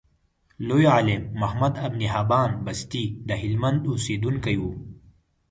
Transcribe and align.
لوی 0.67 0.85
عالم 0.93 1.23
محمد 1.39 1.77
ابن 1.77 2.01
حبان 2.13 2.51
بستي 2.65 3.03
دهلمند 3.29 3.81
اوسیدونکی 3.87 4.57
و. 4.61 4.65